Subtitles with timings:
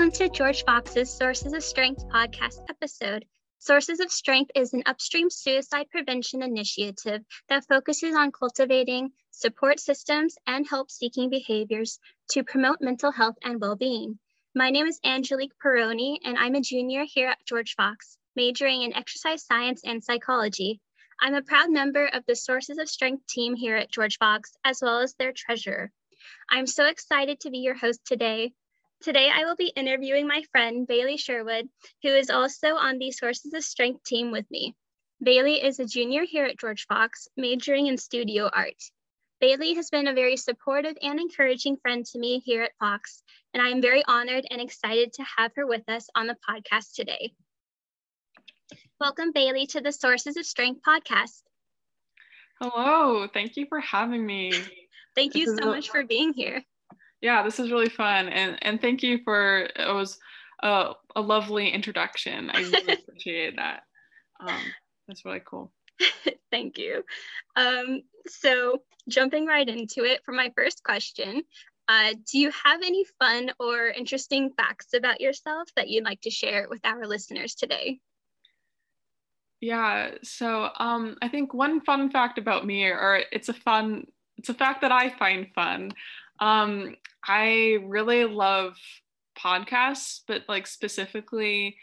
[0.00, 3.22] welcome to George Fox's Sources of Strength podcast episode.
[3.58, 7.20] Sources of Strength is an upstream suicide prevention initiative
[7.50, 11.98] that focuses on cultivating support systems and help seeking behaviors
[12.30, 14.18] to promote mental health and well being.
[14.54, 18.94] My name is Angelique Peroni, and I'm a junior here at George Fox, majoring in
[18.94, 20.80] exercise science and psychology.
[21.20, 24.80] I'm a proud member of the Sources of Strength team here at George Fox, as
[24.80, 25.92] well as their treasurer.
[26.48, 28.54] I'm so excited to be your host today.
[29.02, 31.70] Today, I will be interviewing my friend Bailey Sherwood,
[32.02, 34.76] who is also on the Sources of Strength team with me.
[35.22, 38.76] Bailey is a junior here at George Fox, majoring in studio art.
[39.40, 43.22] Bailey has been a very supportive and encouraging friend to me here at Fox,
[43.54, 46.92] and I am very honored and excited to have her with us on the podcast
[46.92, 47.32] today.
[49.00, 51.40] Welcome, Bailey, to the Sources of Strength podcast.
[52.60, 54.52] Hello, thank you for having me.
[55.14, 56.62] thank you so much for being here
[57.20, 60.18] yeah, this is really fun, and and thank you for it was
[60.62, 62.50] a, a lovely introduction.
[62.50, 63.82] I really appreciate that.
[64.40, 64.60] Um,
[65.06, 65.72] that's really cool.
[66.50, 67.04] thank you.
[67.56, 71.42] Um, so jumping right into it for my first question,
[71.88, 76.30] uh, do you have any fun or interesting facts about yourself that you'd like to
[76.30, 77.98] share with our listeners today?
[79.60, 84.06] Yeah, so um, I think one fun fact about me, or it's a fun,
[84.38, 85.92] it's a fact that I find fun.
[86.40, 86.96] Um,
[87.26, 88.76] I really love
[89.38, 91.76] podcasts, but like specifically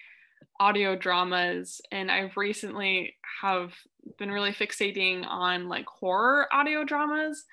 [0.60, 1.82] audio dramas.
[1.92, 3.74] And I've recently have
[4.18, 7.46] been really fixating on like horror audio dramas.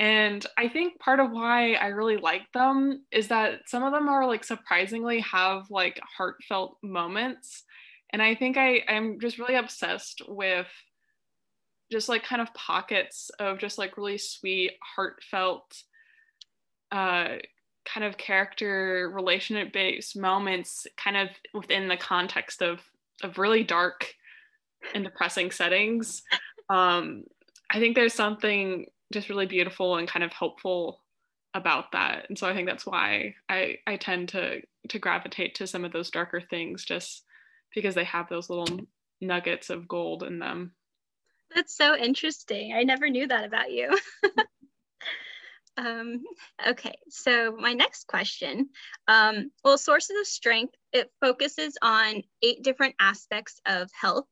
[0.00, 4.08] And I think part of why I really like them is that some of them
[4.08, 7.62] are like surprisingly have like heartfelt moments.
[8.10, 10.66] And I think I, I'm just really obsessed with
[11.90, 15.84] just like kind of pockets of just like really sweet, heartfelt
[16.92, 17.38] uh,
[17.84, 22.80] kind of character relationship based moments kind of within the context of
[23.22, 24.14] of really dark
[24.94, 26.22] and depressing settings.
[26.68, 27.24] Um
[27.70, 31.02] i think there's something just really beautiful and kind of hopeful
[31.54, 32.26] about that.
[32.28, 35.92] And so i think that's why i i tend to to gravitate to some of
[35.92, 37.24] those darker things just
[37.74, 38.80] because they have those little
[39.20, 40.72] nuggets of gold in them.
[41.54, 42.74] That's so interesting.
[42.74, 43.96] I never knew that about you
[45.76, 46.24] Um,
[46.68, 48.68] okay, so my next question.
[49.08, 54.26] Um, well, Sources of Strength, it focuses on eight different aspects of health.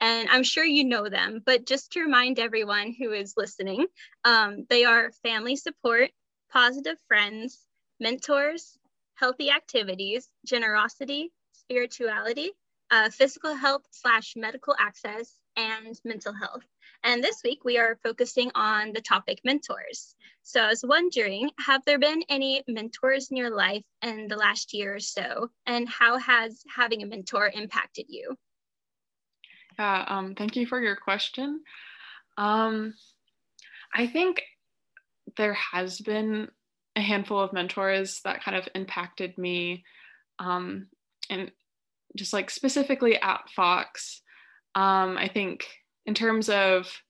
[0.00, 3.86] And I'm sure you know them, but just to remind everyone who is listening,
[4.24, 6.10] um, they are family support,
[6.50, 7.60] positive friends,
[8.00, 8.76] mentors,
[9.14, 12.50] healthy activities, generosity, spirituality,
[12.90, 16.62] uh, physical health slash medical access, and mental health.
[17.04, 20.14] And this week we are focusing on the topic mentors.
[20.42, 24.72] So I was wondering, have there been any mentors in your life in the last
[24.72, 25.50] year or so?
[25.66, 28.36] And how has having a mentor impacted you?
[29.78, 31.62] Yeah, um, thank you for your question.
[32.36, 32.94] Um,
[33.94, 34.42] I think
[35.36, 36.48] there has been
[36.96, 39.84] a handful of mentors that kind of impacted me
[40.38, 40.88] um,
[41.30, 41.50] and
[42.16, 44.22] just like specifically at Fox.
[44.74, 45.66] Um, I think
[46.06, 47.02] in terms of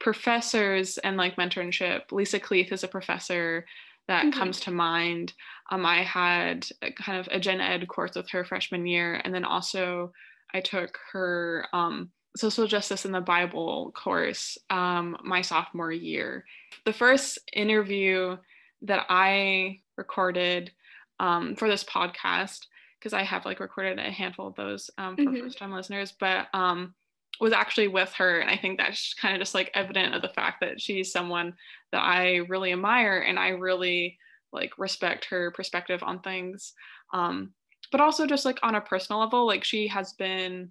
[0.00, 3.64] professors and like mentorship, Lisa Cleath is a professor
[4.08, 4.38] that mm-hmm.
[4.38, 5.32] comes to mind.
[5.70, 6.66] Um, I had
[6.96, 10.12] kind of a gen ed course with her freshman year, and then also
[10.52, 16.44] I took her um, social justice in the Bible course um, my sophomore year.
[16.84, 18.36] The first interview
[18.82, 20.72] that I recorded
[21.20, 22.66] um, for this podcast,
[23.02, 25.42] because I have like recorded a handful of those um, for mm-hmm.
[25.42, 26.94] first time listeners, but um,
[27.40, 30.28] was actually with her and i think that's kind of just like evident of the
[30.28, 31.54] fact that she's someone
[31.90, 34.18] that i really admire and i really
[34.52, 36.74] like respect her perspective on things
[37.14, 37.52] um,
[37.90, 40.70] but also just like on a personal level like she has been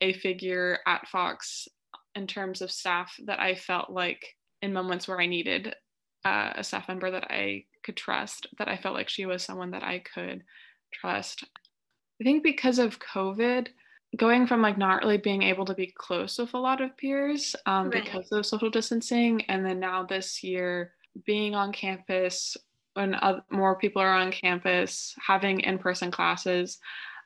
[0.00, 1.66] a figure at fox
[2.14, 4.24] in terms of staff that i felt like
[4.60, 5.74] in moments where i needed
[6.24, 9.70] uh, a staff member that i could trust that i felt like she was someone
[9.70, 10.44] that i could
[10.92, 11.44] trust
[12.22, 13.66] i think because of covid
[14.16, 17.56] going from like not really being able to be close with a lot of peers
[17.66, 18.04] um, right.
[18.04, 20.92] because of social distancing and then now this year
[21.26, 22.56] being on campus
[22.94, 23.16] when
[23.50, 26.78] more people are on campus having in-person classes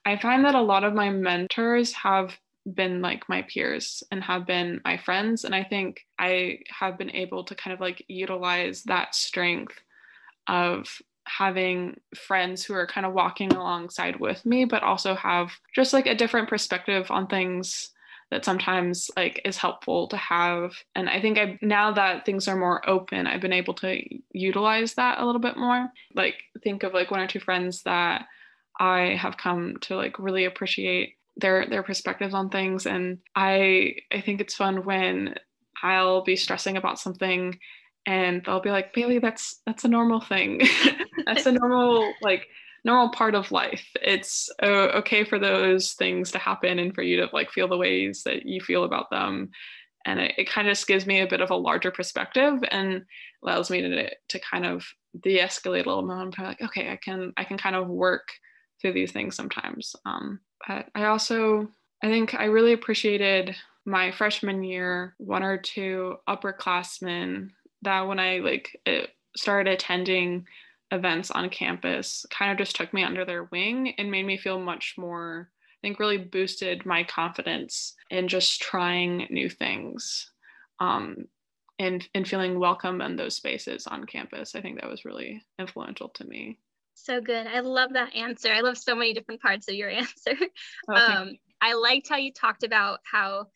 [0.06, 2.34] i find that a lot of my mentors have
[2.74, 7.10] been like my peers and have been my friends and i think i have been
[7.10, 9.74] able to kind of like utilize that strength
[10.48, 15.92] of having friends who are kind of walking alongside with me but also have just
[15.92, 17.90] like a different perspective on things
[18.30, 20.72] that sometimes like is helpful to have.
[20.94, 24.00] And i think i now that things are more open i've been able to
[24.32, 25.92] utilize that a little bit more.
[26.14, 28.26] Like think of like one or two friends that
[28.78, 32.86] I have come to like really appreciate their their perspectives on things.
[32.86, 35.34] And I I think it's fun when
[35.82, 37.58] I'll be stressing about something
[38.06, 40.62] and they'll be like Bailey that's that's a normal thing.
[41.26, 42.46] That's a normal like
[42.84, 43.84] normal part of life.
[44.00, 47.76] It's uh, okay for those things to happen and for you to like feel the
[47.76, 49.50] ways that you feel about them.
[50.04, 53.04] And it, it kind of just gives me a bit of a larger perspective and
[53.42, 54.86] allows me to to kind of
[55.20, 58.28] de-escalate a little more i'm like okay i can i can kind of work
[58.80, 59.96] through these things sometimes.
[60.04, 61.68] Um, but i also
[62.02, 63.56] i think i really appreciated
[63.86, 67.50] my freshman year one or two upperclassmen
[67.86, 68.78] that when i like
[69.36, 70.46] started attending
[70.92, 74.60] events on campus kind of just took me under their wing and made me feel
[74.60, 80.32] much more I think really boosted my confidence in just trying new things
[80.80, 81.26] um,
[81.78, 84.54] and, and feeling welcome in those spaces on campus.
[84.54, 86.58] I think that was really influential to me.
[86.94, 87.46] So good.
[87.46, 88.50] I love that answer.
[88.50, 90.34] I love so many different parts of your answer.
[90.88, 93.48] Oh, um, I liked how you talked about how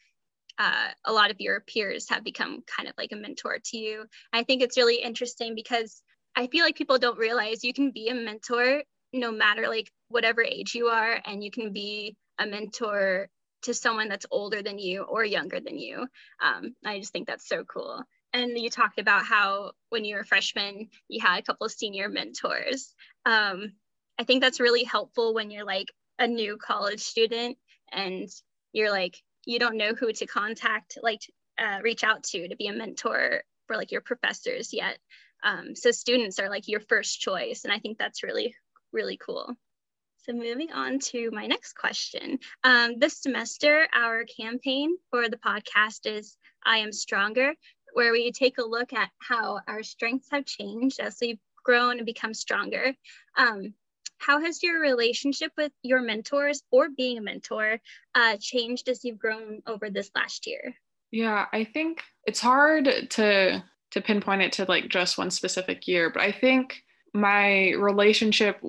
[0.60, 4.04] uh, a lot of your peers have become kind of like a mentor to you.
[4.30, 6.02] I think it's really interesting because
[6.36, 8.82] I feel like people don't realize you can be a mentor
[9.14, 13.28] no matter like whatever age you are, and you can be a mentor
[13.62, 16.06] to someone that's older than you or younger than you.
[16.42, 18.02] Um, I just think that's so cool.
[18.34, 21.72] And you talked about how when you were a freshman, you had a couple of
[21.72, 22.94] senior mentors.
[23.24, 23.72] Um,
[24.18, 27.56] I think that's really helpful when you're like a new college student
[27.90, 28.28] and
[28.72, 31.22] you're like, you don't know who to contact, like
[31.58, 34.98] uh, reach out to to be a mentor for like your professors yet.
[35.42, 37.64] Um, so students are like your first choice.
[37.64, 38.54] And I think that's really,
[38.92, 39.54] really cool.
[40.24, 42.38] So moving on to my next question.
[42.62, 47.54] Um, this semester, our campaign for the podcast is I Am Stronger,
[47.94, 52.06] where we take a look at how our strengths have changed as we've grown and
[52.06, 52.94] become stronger.
[53.36, 53.74] Um,
[54.20, 57.80] how has your relationship with your mentors or being a mentor
[58.14, 60.74] uh, changed as you've grown over this last year?
[61.10, 66.10] Yeah, I think it's hard to to pinpoint it to like just one specific year,
[66.10, 68.62] but I think my relationship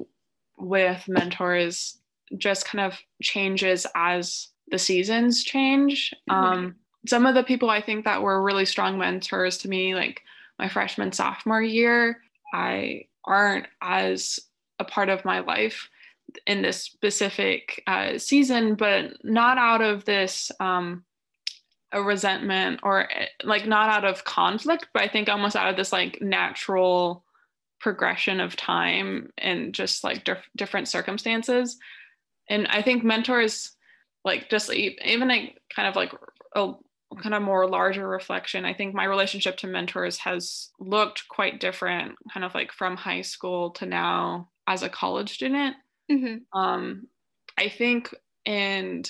[0.57, 1.99] with mentors
[2.37, 6.11] just kind of changes as the seasons change.
[6.29, 6.43] Mm-hmm.
[6.43, 6.75] Um,
[7.07, 10.21] some of the people I think that were really strong mentors to me, like
[10.57, 12.21] my freshman, sophomore year,
[12.53, 14.39] I aren't as
[14.81, 15.89] a part of my life
[16.47, 21.03] in this specific uh, season, but not out of this um,
[21.91, 25.75] a resentment or eh, like not out of conflict, but I think almost out of
[25.75, 27.23] this like natural
[27.79, 31.77] progression of time and just like dif- different circumstances.
[32.49, 33.75] And I think mentors,
[34.23, 36.13] like just even like kind of like
[36.55, 36.73] a
[37.21, 42.15] kind of more larger reflection, I think my relationship to mentors has looked quite different,
[42.33, 45.75] kind of like from high school to now as a college student.
[46.11, 46.57] Mm-hmm.
[46.57, 47.07] Um,
[47.57, 48.13] I think
[48.45, 49.03] in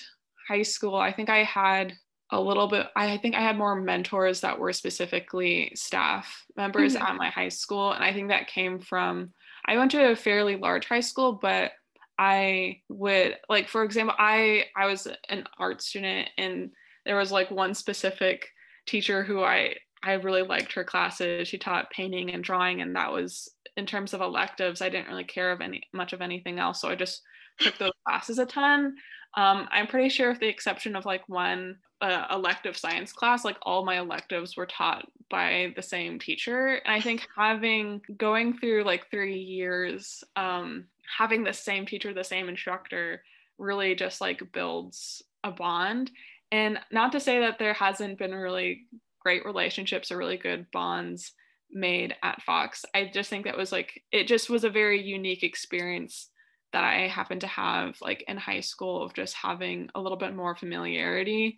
[0.48, 1.94] high school, I think I had
[2.32, 7.06] a little bit i think i had more mentors that were specifically staff members mm-hmm.
[7.06, 9.32] at my high school and i think that came from
[9.66, 11.72] i went to a fairly large high school but
[12.18, 16.72] i would like for example i i was an art student and
[17.06, 18.48] there was like one specific
[18.86, 23.12] teacher who i i really liked her classes she taught painting and drawing and that
[23.12, 26.82] was in terms of electives i didn't really care of any much of anything else
[26.82, 27.22] so i just
[27.60, 28.96] took those classes a ton
[29.36, 33.58] um, I'm pretty sure, with the exception of like one uh, elective science class, like
[33.62, 36.82] all my electives were taught by the same teacher.
[36.86, 40.86] And I think having going through like three years, um,
[41.18, 43.24] having the same teacher, the same instructor,
[43.58, 46.12] really just like builds a bond.
[46.52, 48.82] And not to say that there hasn't been really
[49.20, 51.34] great relationships or really good bonds
[51.72, 52.86] made at Fox.
[52.94, 56.30] I just think that was like, it just was a very unique experience
[56.74, 60.36] that I happened to have like in high school of just having a little bit
[60.36, 61.58] more familiarity.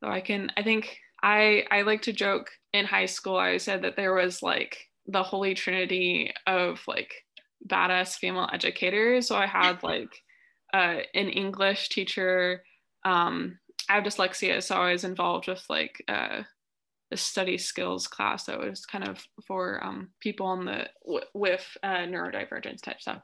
[0.00, 3.36] So I can, I think I I like to joke in high school.
[3.36, 7.12] I said that there was like the holy trinity of like
[7.66, 9.28] badass female educators.
[9.28, 10.10] So I had like
[10.72, 12.62] uh, an English teacher.
[13.04, 13.58] Um,
[13.88, 16.42] I have dyslexia, so I was involved with like uh,
[17.16, 22.04] study skills class that was kind of for um, people on the w- with uh,
[22.06, 23.22] neurodivergence type stuff.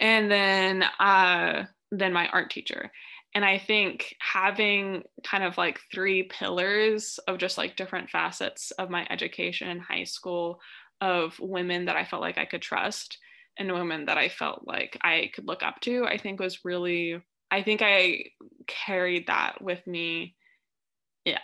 [0.00, 2.90] And then uh, then my art teacher.
[3.34, 8.88] And i think having kind of like three pillars of just like different facets of
[8.88, 10.60] my education in high school
[11.02, 13.18] of women that i felt like i could trust
[13.58, 17.22] and women that i felt like i could look up to i think was really
[17.50, 18.24] i think i
[18.66, 20.34] carried that with me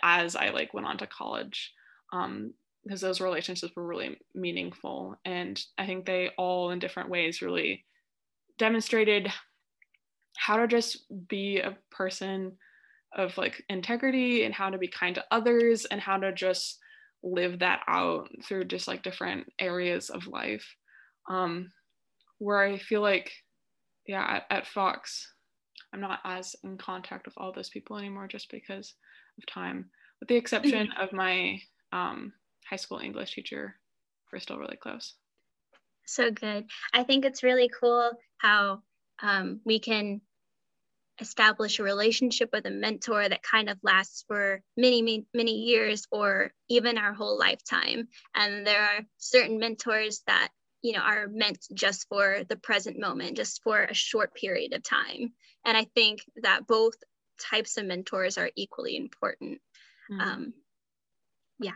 [0.03, 1.73] as I like went on to college
[2.15, 2.53] um,
[2.83, 5.15] because those relationships were really meaningful.
[5.25, 7.83] And I think they all in different ways really
[8.59, 9.31] demonstrated
[10.37, 12.57] how to just be a person
[13.15, 16.77] of like integrity and how to be kind to others and how to just
[17.23, 20.65] live that out through just like different areas of life.
[21.29, 21.71] Um
[22.37, 23.31] where i feel like
[24.05, 25.25] yeah at, at fox
[25.93, 28.93] i'm not as in contact with all those people anymore just because
[29.37, 29.89] of time.
[30.19, 31.01] With the exception mm-hmm.
[31.01, 31.59] of my
[31.95, 32.33] um,
[32.69, 33.75] high school english teacher
[34.31, 35.13] we're still really close
[36.05, 38.81] so good i think it's really cool how
[39.21, 40.21] um, we can
[41.21, 46.05] establish a relationship with a mentor that kind of lasts for many, many, many years
[46.11, 48.07] or even our whole lifetime.
[48.33, 50.49] And there are certain mentors that,
[50.81, 54.83] you know, are meant just for the present moment, just for a short period of
[54.83, 55.33] time.
[55.65, 56.95] And I think that both
[57.39, 59.61] types of mentors are equally important.
[60.11, 60.21] Mm-hmm.
[60.21, 60.53] Um,
[61.59, 61.71] yeah.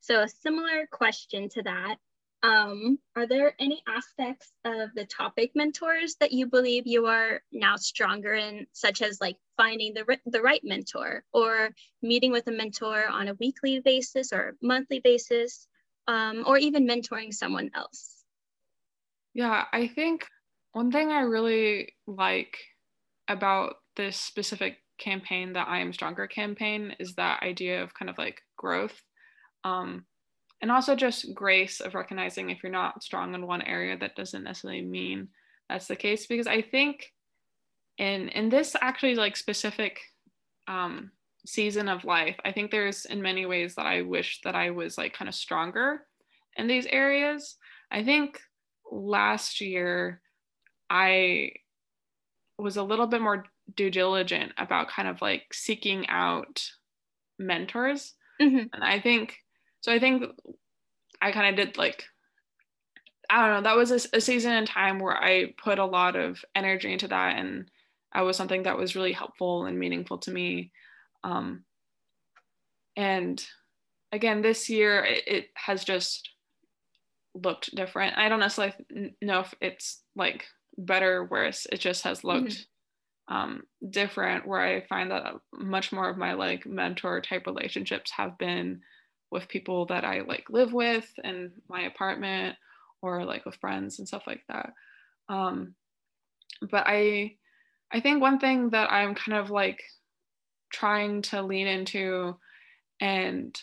[0.00, 1.96] So a similar question to that
[2.42, 7.76] um, are there any aspects of the topic mentors that you believe you are now
[7.76, 11.70] stronger in, such as like finding the, the right mentor or
[12.02, 15.66] meeting with a mentor on a weekly basis or monthly basis,
[16.08, 18.24] um, or even mentoring someone else?
[19.34, 20.26] Yeah, I think
[20.72, 22.56] one thing I really like
[23.28, 28.18] about this specific campaign, the I Am Stronger campaign, is that idea of kind of
[28.18, 29.02] like growth.
[29.64, 30.04] Um,
[30.62, 34.44] and also just grace of recognizing if you're not strong in one area that doesn't
[34.44, 35.28] necessarily mean
[35.68, 37.12] that's the case because i think
[37.98, 39.98] in in this actually like specific
[40.68, 41.10] um,
[41.46, 44.98] season of life i think there's in many ways that i wish that i was
[44.98, 46.06] like kind of stronger
[46.56, 47.56] in these areas
[47.90, 48.40] i think
[48.92, 50.20] last year
[50.90, 51.50] i
[52.58, 53.46] was a little bit more
[53.76, 56.62] due diligent about kind of like seeking out
[57.38, 58.66] mentors mm-hmm.
[58.72, 59.38] and i think
[59.80, 60.24] so I think
[61.20, 62.04] I kind of did like
[63.28, 63.68] I don't know.
[63.68, 67.06] That was a, a, season in time where I put a lot of energy into
[67.08, 67.70] that, and
[68.12, 70.72] that was something that was really helpful and meaningful to me.
[71.22, 71.62] Um,
[72.96, 73.44] and
[74.10, 76.28] again, this year it, it, has just
[77.36, 78.18] looked different.
[78.18, 80.46] I don't necessarily know if it's like
[80.76, 81.68] better or worse.
[81.70, 82.62] It just has looked mm-hmm.
[83.30, 84.46] Um, different.
[84.46, 88.82] Where I find that much more of my like mentor type relationships have been
[89.30, 92.56] with people that I like live with in my apartment
[93.00, 94.72] or like with friends and stuff like that.
[95.28, 95.74] Um,
[96.70, 97.36] but I
[97.92, 99.82] I think one thing that I'm kind of like
[100.72, 102.36] trying to lean into
[103.00, 103.58] and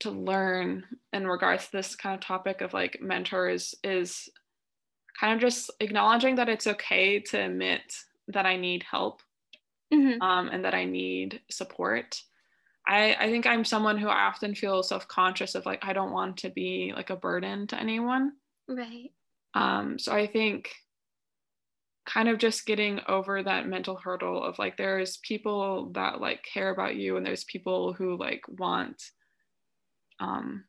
[0.00, 4.28] to learn in regards to this kind of topic of like mentors is
[5.18, 7.82] kind of just acknowledging that it's okay to admit
[8.28, 9.20] that I need help
[9.92, 10.20] mm-hmm.
[10.22, 12.20] um, and that I need support
[12.86, 16.38] I, I think I'm someone who I often feel self-conscious of like I don't want
[16.38, 18.32] to be like a burden to anyone.
[18.68, 19.10] Right.
[19.54, 20.70] Um, so I think
[22.06, 26.68] kind of just getting over that mental hurdle of like there's people that like care
[26.68, 29.02] about you and there's people who like want
[30.20, 30.64] um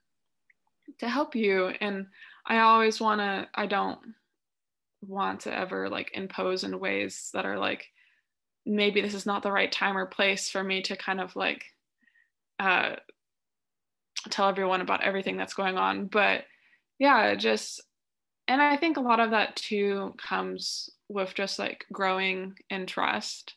[0.99, 2.07] to help you and
[2.45, 3.99] I always want to I don't
[5.01, 7.85] want to ever like impose in ways that are like
[8.65, 11.65] maybe this is not the right time or place for me to kind of like
[12.59, 12.95] uh,
[14.29, 16.07] tell everyone about everything that's going on.
[16.07, 16.45] But
[16.97, 17.81] yeah, just,
[18.47, 23.55] and I think a lot of that too comes with just like growing in trust.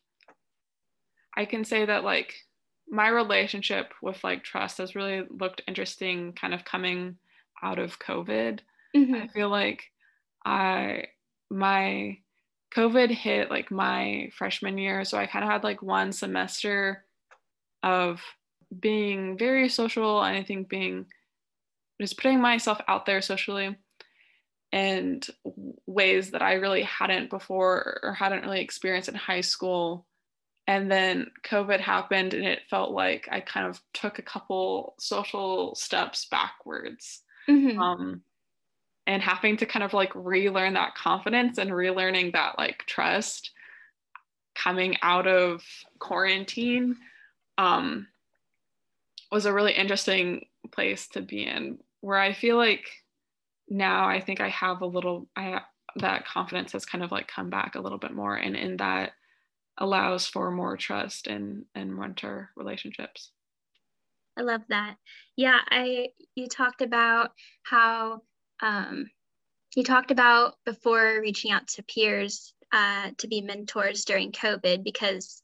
[1.36, 2.34] I can say that like
[2.90, 7.16] my relationship with like trust has really looked interesting kind of coming
[7.62, 8.60] out of COVID.
[8.96, 9.14] Mm-hmm.
[9.14, 9.84] I feel like
[10.44, 11.04] I,
[11.50, 12.18] my,
[12.74, 15.04] COVID hit like my freshman year.
[15.04, 17.04] So I kind of had like one semester
[17.82, 18.20] of
[18.78, 21.06] being very social and I think being
[22.00, 23.76] just putting myself out there socially
[24.70, 25.26] and
[25.86, 30.06] ways that I really hadn't before or hadn't really experienced in high school.
[30.66, 35.74] And then COVID happened and it felt like I kind of took a couple social
[35.74, 37.22] steps backwards.
[37.48, 37.80] Mm-hmm.
[37.80, 38.22] Um,
[39.08, 43.50] and having to kind of like relearn that confidence and relearning that like trust
[44.54, 45.64] coming out of
[45.98, 46.94] quarantine
[47.56, 48.06] um,
[49.32, 52.84] was a really interesting place to be in where I feel like
[53.68, 55.62] now I think I have a little I
[55.96, 59.12] that confidence has kind of like come back a little bit more and in that
[59.78, 63.30] allows for more trust and and mentor relationships.
[64.36, 64.96] I love that.
[65.34, 68.22] Yeah, I you talked about how
[68.62, 69.10] um,
[69.76, 75.42] you talked about before reaching out to peers uh, to be mentors during COVID because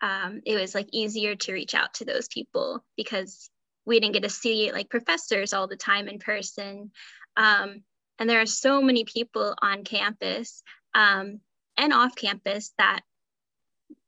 [0.00, 3.48] um, it was like easier to reach out to those people because
[3.86, 6.90] we didn't get to see like professors all the time in person.
[7.36, 7.82] Um,
[8.18, 10.62] and there are so many people on campus.
[10.94, 11.40] Um,
[11.76, 13.00] and off campus that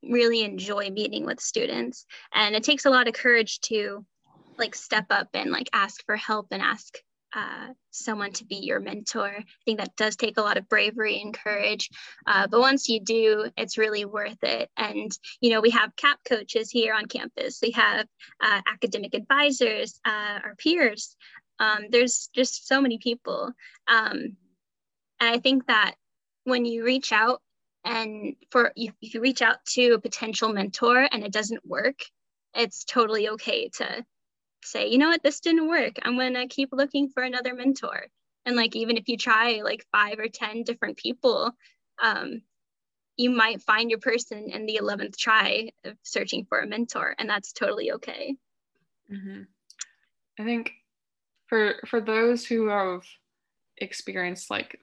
[0.03, 2.07] really enjoy meeting with students.
[2.33, 4.05] And it takes a lot of courage to
[4.59, 6.99] like step up and like ask for help and ask
[7.37, 9.29] uh, someone to be your mentor.
[9.29, 11.91] I think that does take a lot of bravery and courage.
[12.27, 14.71] Uh, but once you do, it's really worth it.
[14.77, 15.13] And,
[15.43, 18.07] you know, we have CAP coaches here on campus, we have
[18.43, 21.15] uh, academic advisors, uh, our peers.
[21.59, 23.53] Um, there's just so many people.
[23.87, 24.37] Um,
[25.21, 25.95] and I think that
[26.45, 27.43] when you reach out
[27.85, 32.01] and for if you reach out to a potential mentor and it doesn't work,
[32.55, 34.05] it's totally okay to
[34.67, 35.97] say, you know what, this didn't work.
[36.03, 38.07] I'm gonna keep looking for another mentor.
[38.45, 41.53] And like even if you try like five or ten different people,
[42.03, 42.43] um,
[43.17, 47.29] you might find your person in the 11th try of searching for a mentor and
[47.29, 48.35] that's totally okay
[49.11, 49.43] mm-hmm.
[50.39, 50.73] i think
[51.47, 53.03] for for those who have
[53.79, 54.79] experienced like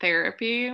[0.00, 0.70] therapy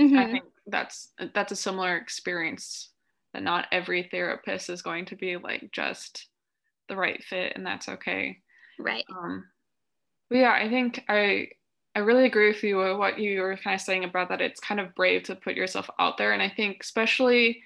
[0.00, 0.18] mm-hmm.
[0.18, 2.90] i think that's that's a similar experience
[3.32, 6.28] that not every therapist is going to be like just
[6.88, 8.38] the right fit and that's okay.
[8.78, 9.04] Right.
[9.10, 9.44] Um
[10.32, 11.46] but yeah i think i
[11.94, 14.60] i really agree with you with what you were kind of saying about that it's
[14.60, 17.60] kind of brave to put yourself out there and i think especially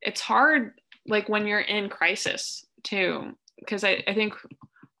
[0.00, 4.34] it's hard like when you're in crisis too because I, I think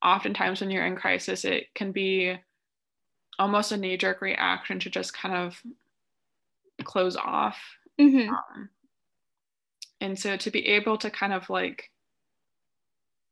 [0.04, 2.36] oftentimes when you're in crisis it can be
[3.38, 5.60] almost a knee-jerk reaction to just kind of
[6.84, 7.58] close off.
[8.00, 8.28] Mm-hmm.
[8.30, 8.68] um,
[10.00, 11.90] and so to be able to kind of like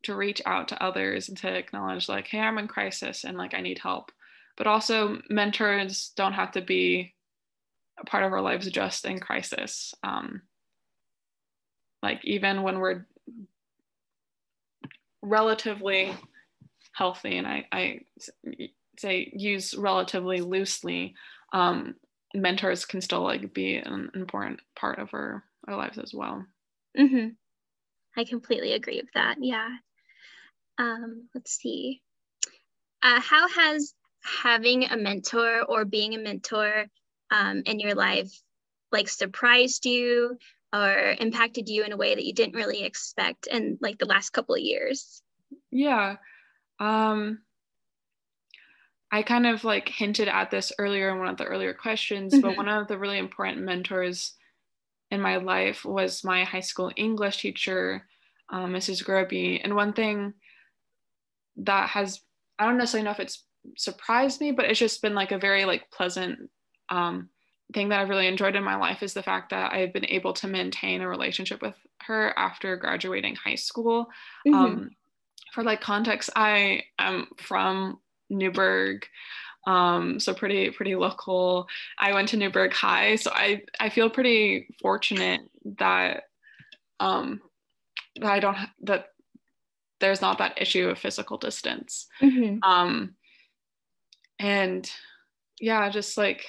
[0.03, 3.55] to reach out to others and to acknowledge like hey i'm in crisis and like
[3.55, 4.13] i need help.
[4.57, 7.15] But also mentors don't have to be
[7.99, 10.43] a part of our lives just in crisis um,
[12.03, 13.07] like even when we're
[15.23, 16.15] relatively
[16.93, 18.01] healthy and i, I
[18.99, 21.15] say use relatively loosely
[21.53, 21.95] um,
[22.35, 26.45] mentors can still like be an important part of our, our lives as well.
[26.99, 27.29] Mm-hmm.
[28.17, 29.69] i completely agree with that yeah
[30.81, 32.01] um, let's see.
[33.03, 33.95] Uh, how has
[34.43, 36.87] having a mentor or being a mentor
[37.31, 38.33] um, in your life
[38.93, 40.37] like surprised you
[40.75, 44.31] or impacted you in a way that you didn't really expect in like the last
[44.31, 45.23] couple of years?
[45.71, 46.17] Yeah.
[46.79, 47.41] Um,
[49.13, 52.43] I kind of like hinted at this earlier in one of the earlier questions, mm-hmm.
[52.43, 54.35] but one of the really important mentors
[55.11, 58.07] in my life was my high school English teacher,
[58.49, 59.05] um, Mrs.
[59.05, 59.61] Groby.
[59.63, 60.35] And one thing
[61.65, 62.21] that has
[62.59, 63.45] I don't necessarily know if it's
[63.77, 66.51] surprised me, but it's just been like a very like pleasant
[66.91, 67.31] um,
[67.73, 70.33] thing that I've really enjoyed in my life is the fact that I've been able
[70.35, 74.07] to maintain a relationship with her after graduating high school.
[74.47, 74.55] Mm-hmm.
[74.55, 74.91] Um,
[75.53, 79.07] for like context, I am from Newberg,
[79.67, 81.67] um, so pretty pretty local.
[81.99, 85.41] I went to Newberg High, so I I feel pretty fortunate
[85.79, 86.25] that
[86.99, 87.41] um,
[88.21, 89.07] that I don't that
[90.01, 92.07] there's not that issue of physical distance.
[92.21, 92.63] Mm-hmm.
[92.63, 93.15] Um,
[94.39, 94.91] and
[95.61, 96.47] yeah, just like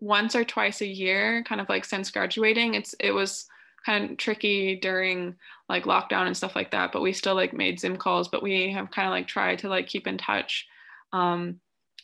[0.00, 3.46] once or twice a year, kind of like since graduating, it's it was
[3.84, 5.34] kind of tricky during
[5.68, 8.72] like lockdown and stuff like that, but we still like made Zoom calls, but we
[8.72, 10.66] have kind of like tried to like keep in touch.
[11.12, 11.60] Um,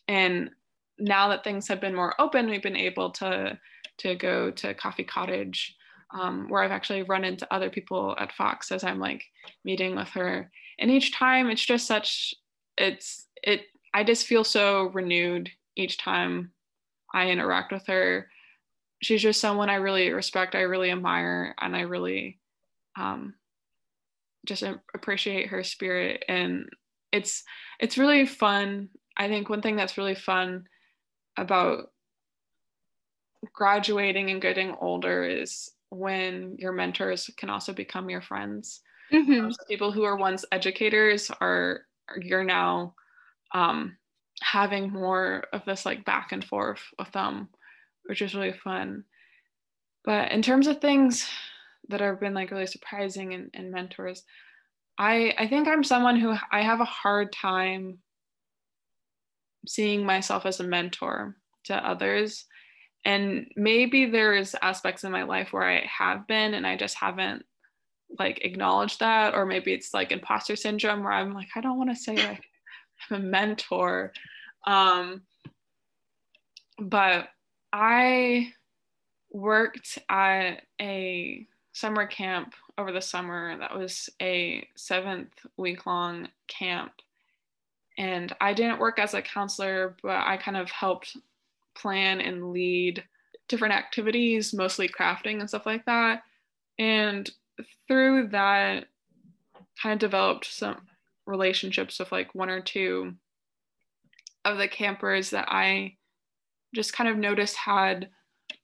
[0.08, 0.50] and
[0.98, 3.58] now that things have been more open, we've been able to
[3.98, 5.74] to go to Coffee Cottage,
[6.12, 9.22] um, where I've actually run into other people at Fox as I'm like
[9.64, 10.50] meeting with her.
[10.78, 12.34] And each time it's just such
[12.78, 13.62] it's it
[13.94, 16.52] i just feel so renewed each time
[17.14, 18.28] i interact with her.
[19.02, 22.38] She's just someone i really respect i really admire and i really
[22.98, 23.34] um,
[24.46, 24.62] just
[24.94, 26.24] appreciate her spirit.
[26.28, 26.68] And
[27.12, 27.44] it's
[27.80, 28.88] it's really fun.
[29.16, 30.64] I think one thing that's really fun
[31.36, 31.90] about
[33.52, 38.82] graduating and getting older is when your mentors can also become your friends
[39.12, 39.50] Mm-hmm.
[39.68, 41.82] people who are once educators are,
[42.20, 42.94] you're now
[43.54, 43.96] um,
[44.42, 47.48] having more of this like back and forth with them,
[48.06, 49.04] which is really fun.
[50.04, 51.28] But in terms of things
[51.88, 54.24] that have been like really surprising and, and mentors,
[54.98, 57.98] I I think I'm someone who I have a hard time
[59.68, 62.46] seeing myself as a mentor to others.
[63.06, 67.46] And maybe there's aspects in my life where I have been and I just haven't
[68.18, 71.90] like acknowledged that or maybe it's like imposter syndrome where i'm like i don't want
[71.90, 72.44] to say like
[73.10, 74.12] i'm a mentor.
[74.66, 75.22] Um
[76.78, 77.28] but
[77.72, 78.52] i
[79.30, 86.92] worked at a summer camp over the summer that was a seventh week long camp.
[87.98, 91.16] And i didn't work as a counselor but i kind of helped
[91.76, 93.04] plan and lead
[93.48, 96.22] different activities, mostly crafting and stuff like that.
[96.78, 97.30] And
[97.86, 98.86] through that,
[99.80, 100.78] kind of developed some
[101.26, 103.14] relationships with like one or two
[104.44, 105.96] of the campers that I
[106.74, 108.08] just kind of noticed had,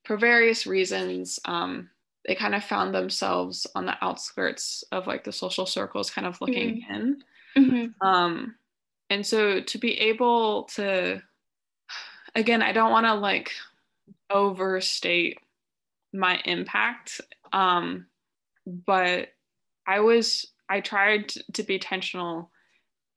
[0.05, 1.90] for various reasons, um,
[2.27, 6.40] they kind of found themselves on the outskirts of like the social circles, kind of
[6.40, 6.94] looking mm-hmm.
[6.94, 7.22] in.
[7.57, 8.07] Mm-hmm.
[8.07, 8.55] Um,
[9.11, 11.20] and so to be able to,
[12.35, 13.51] again, I don't want to like
[14.31, 15.38] overstate
[16.12, 17.21] my impact,
[17.53, 18.07] um,
[18.66, 19.29] but
[19.87, 22.51] I was I tried to be intentional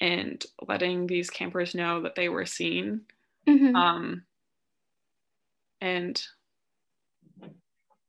[0.01, 3.01] and letting these campers know that they were seen.
[3.47, 3.75] Mm-hmm.
[3.75, 4.23] Um,
[5.79, 6.21] and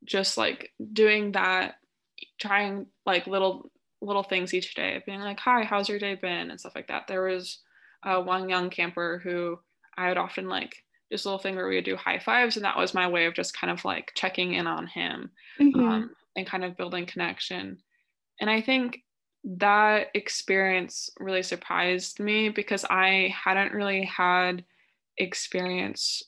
[0.04, 1.76] just like doing that,
[2.38, 6.58] trying like little little things each day, being like, "Hi, how's your day been?" and
[6.58, 7.06] stuff like that.
[7.06, 7.58] There was
[8.02, 9.58] uh, one young camper who
[9.96, 12.76] I would often like this little thing where we would do high fives, and that
[12.76, 15.80] was my way of just kind of like checking in on him mm-hmm.
[15.80, 17.78] um, and kind of building connection.
[18.40, 19.02] And I think
[19.44, 24.64] that experience really surprised me because I hadn't really had
[25.18, 26.22] experience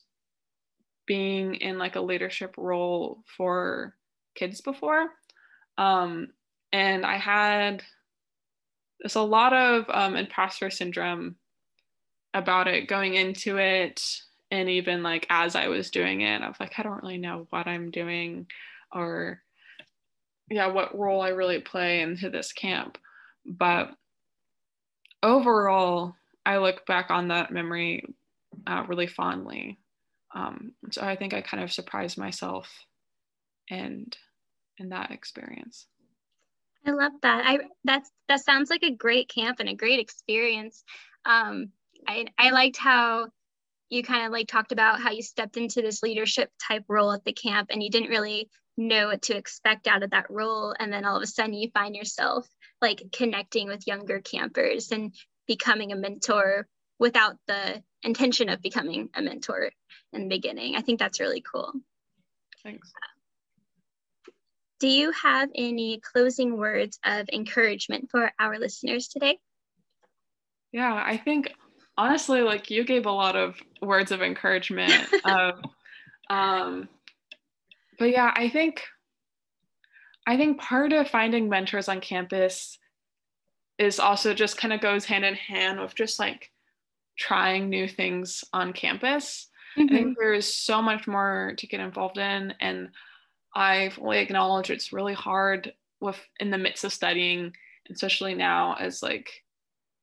[1.06, 3.94] being in like a leadership role for
[4.36, 5.08] kids before.
[5.76, 6.28] Um,
[6.72, 7.82] and I had
[9.00, 11.36] there's a lot of um, imposter syndrome
[12.34, 14.02] about it going into it
[14.50, 17.46] and even like as i was doing it i was like i don't really know
[17.50, 18.46] what i'm doing
[18.92, 19.42] or
[20.50, 22.98] yeah what role i really play into this camp
[23.44, 23.90] but
[25.22, 28.04] overall, I look back on that memory
[28.66, 29.78] uh, really fondly.
[30.34, 32.68] Um, so I think I kind of surprised myself
[33.70, 34.16] and
[34.78, 35.87] in that experience.
[36.87, 37.44] I love that.
[37.44, 40.84] I that's that sounds like a great camp and a great experience.
[41.24, 41.70] Um,
[42.06, 43.28] I I liked how
[43.90, 47.24] you kind of like talked about how you stepped into this leadership type role at
[47.24, 50.92] the camp and you didn't really know what to expect out of that role and
[50.92, 52.46] then all of a sudden you find yourself
[52.81, 55.14] like connecting with younger campers and
[55.46, 56.66] becoming a mentor
[56.98, 59.70] without the intention of becoming a mentor
[60.12, 60.77] in the beginning.
[60.77, 61.72] I think that's really cool.
[62.62, 62.92] Thanks.
[64.81, 69.38] Do you have any closing words of encouragement for our listeners today?
[70.70, 71.53] Yeah, I think
[71.98, 75.04] honestly, like you gave a lot of words of encouragement.
[75.24, 75.61] of,
[76.30, 76.88] um,
[77.98, 78.84] but yeah, I think
[80.26, 82.78] I think part of finding mentors on campus
[83.78, 86.50] is also just kind of goes hand in hand with just like
[87.18, 89.48] trying new things on campus.
[89.76, 89.82] Mm-hmm.
[89.82, 90.20] I think mm-hmm.
[90.20, 92.90] there is so much more to get involved in, and
[93.54, 97.52] I fully acknowledge it's really hard with in the midst of studying,
[97.90, 99.30] especially now as like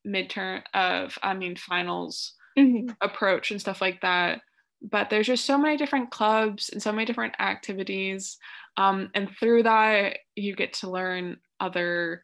[0.05, 2.89] midterm of I mean finals mm-hmm.
[3.01, 4.41] approach and stuff like that.
[4.81, 8.37] But there's just so many different clubs and so many different activities.
[8.77, 12.23] Um, and through that, you get to learn other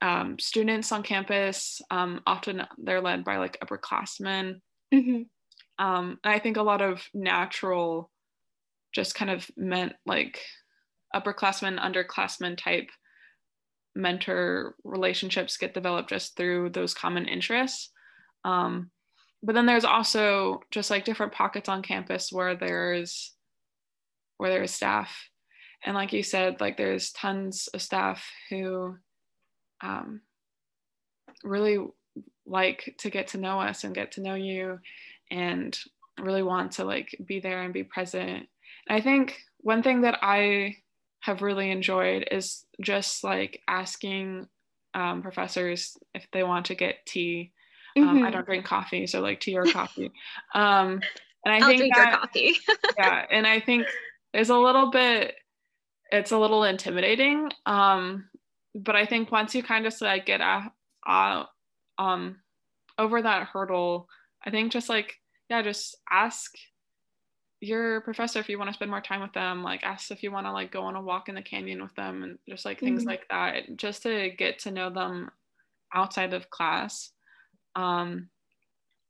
[0.00, 1.80] um, students on campus.
[1.90, 4.60] Um, often they're led by like upperclassmen.
[4.92, 5.22] Mm-hmm.
[5.84, 8.10] Um, and I think a lot of natural,
[8.92, 10.40] just kind of meant like
[11.14, 12.90] upperclassmen, underclassmen type
[13.94, 17.90] mentor relationships get developed just through those common interests.
[18.44, 18.90] Um,
[19.42, 23.32] but then there's also just like different pockets on campus where there's
[24.38, 25.28] where there's staff
[25.84, 28.96] and like you said like there's tons of staff who
[29.82, 30.22] um,
[31.42, 31.78] really
[32.46, 34.78] like to get to know us and get to know you
[35.30, 35.78] and
[36.20, 38.46] really want to like be there and be present and
[38.88, 40.74] i think one thing that i
[41.24, 44.46] have really enjoyed is just like asking
[44.94, 47.52] um, professors if they want to get tea
[47.96, 48.24] um, mm-hmm.
[48.24, 50.10] i don't drink coffee so like tea or coffee
[50.54, 51.00] um,
[51.44, 52.56] and i I'll think that, coffee
[52.98, 53.86] yeah and i think
[54.32, 55.34] there's a little bit
[56.14, 57.50] it's a little intimidating.
[57.66, 58.28] Um,
[58.74, 60.72] but I think once you kind of like get out,
[61.06, 61.44] uh,
[61.98, 62.36] um,
[62.98, 64.08] over that hurdle,
[64.44, 65.14] I think just like
[65.50, 66.52] yeah, just ask
[67.66, 69.62] your professor if you want to spend more time with them.
[69.62, 71.94] Like ask if you want to like go on a walk in the canyon with
[71.94, 73.10] them, and just like things mm-hmm.
[73.10, 75.30] like that, just to get to know them
[75.94, 77.10] outside of class.
[77.76, 78.28] Um,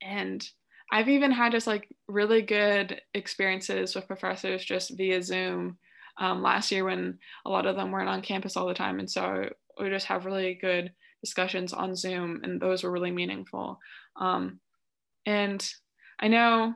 [0.03, 0.47] and
[0.93, 5.79] I've even had just like really good experiences with professors just via Zoom
[6.19, 9.01] um, last year when a lot of them weren't on campus all the time.
[9.01, 9.49] And so
[9.81, 13.81] we just have really good discussions on Zoom, and those were really meaningful.
[14.17, 14.61] Um,
[15.27, 15.67] and
[16.21, 16.75] I know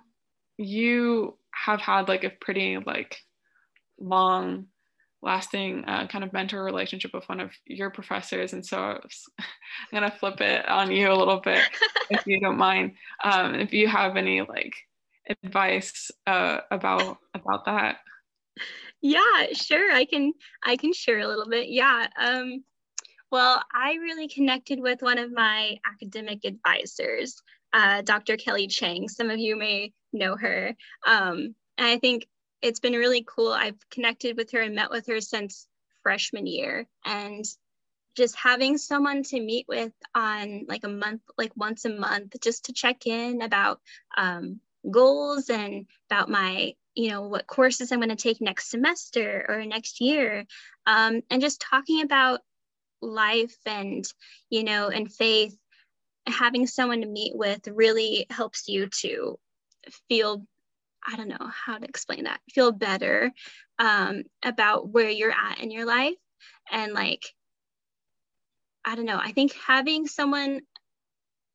[0.59, 3.18] you have had like a pretty like
[3.99, 4.66] long
[5.23, 8.79] lasting uh, kind of mentor relationship with one of your professors and so
[9.40, 9.47] i'm
[9.92, 11.64] gonna flip it on you a little bit
[12.11, 12.92] if you don't mind
[13.25, 14.75] um, if you have any like
[15.42, 17.99] advice uh, about about that
[19.01, 19.92] yeah, sure.
[19.92, 20.33] I can
[20.64, 21.68] I can share a little bit.
[21.68, 22.07] Yeah.
[22.18, 22.64] Um,
[23.31, 27.40] well, I really connected with one of my academic advisors,
[27.73, 28.37] uh, Dr.
[28.37, 29.09] Kelly Chang.
[29.09, 30.75] Some of you may know her.
[31.07, 32.27] Um, and I think
[32.62, 33.53] it's been really cool.
[33.53, 35.66] I've connected with her and met with her since
[36.03, 36.87] freshman year.
[37.05, 37.44] And
[38.16, 42.64] just having someone to meet with on like a month, like once a month, just
[42.64, 43.81] to check in about
[44.16, 49.44] um, goals and about my you know what courses i'm going to take next semester
[49.49, 50.44] or next year
[50.87, 52.40] um, and just talking about
[53.01, 54.05] life and
[54.51, 55.57] you know and faith
[56.27, 59.38] having someone to meet with really helps you to
[60.09, 60.44] feel
[61.07, 63.33] i don't know how to explain that feel better
[63.79, 66.16] um, about where you're at in your life
[66.70, 67.24] and like
[68.85, 70.61] i don't know i think having someone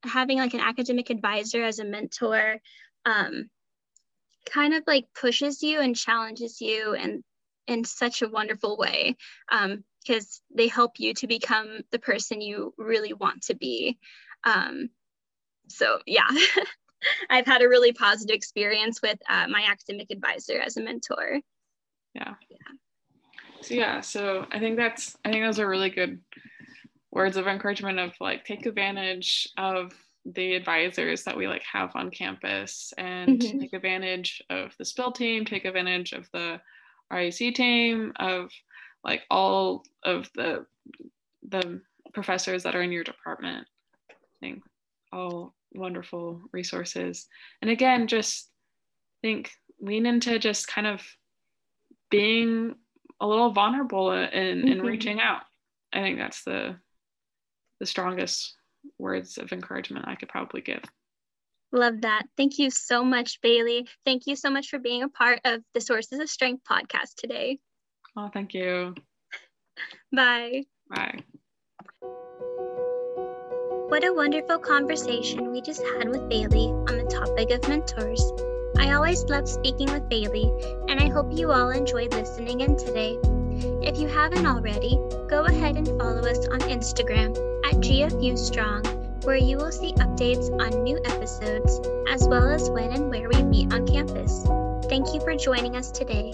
[0.04, 2.58] having like an academic advisor as a mentor
[3.06, 3.50] um,
[4.46, 7.24] kind of like pushes you and challenges you and
[7.68, 9.16] in such a wonderful way
[9.50, 13.98] because um, they help you to become the person you really want to be.
[14.44, 14.90] Um,
[15.70, 16.28] so yeah,
[17.30, 21.40] I've had a really positive experience with uh, my academic advisor as a mentor.
[22.14, 22.34] Yeah.
[22.50, 22.58] Yeah.
[23.62, 26.20] So yeah, so I think that's I think those are really good
[27.12, 29.94] words of encouragement of like take advantage of
[30.26, 33.60] the advisors that we like have on campus and mm-hmm.
[33.60, 36.60] take advantage of the spill team take advantage of the
[37.12, 38.50] RIC team of
[39.04, 40.66] like all of the
[41.50, 41.82] the
[42.14, 43.68] professors that are in your department
[44.10, 44.64] I think
[45.12, 47.28] all wonderful resources
[47.62, 48.50] and again just
[49.22, 51.02] think lean into just kind of
[52.10, 52.76] being
[53.20, 54.68] a little vulnerable in, mm-hmm.
[54.68, 55.42] in reaching out
[55.94, 56.76] I think that's the
[57.80, 58.56] the strongest
[58.98, 60.84] words of encouragement I could probably give.
[61.72, 62.24] Love that.
[62.38, 63.88] Thank you so much, Bailey.
[64.06, 67.60] Thank you so much for being a part of the Sources of Strength podcast today.
[68.16, 68.94] Oh, thank you.
[70.12, 70.64] Bye.
[70.90, 71.20] Bye.
[73.94, 78.34] What a wonderful conversation we just had with Bailey on the topic of mentors.
[78.76, 80.52] I always love speaking with Bailey,
[80.90, 83.20] and I hope you all enjoyed listening in today.
[83.84, 84.98] If you haven't already,
[85.30, 88.84] go ahead and follow us on Instagram at GFU Strong,
[89.26, 91.80] where you will see updates on new episodes
[92.10, 94.44] as well as when and where we meet on campus.
[94.90, 96.34] Thank you for joining us today.